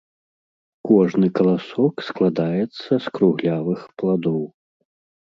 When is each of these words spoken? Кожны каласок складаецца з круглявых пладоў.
Кожны 0.91 1.27
каласок 1.41 1.95
складаецца 2.09 2.91
з 3.07 3.17
круглявых 3.19 3.89
пладоў. 4.01 4.43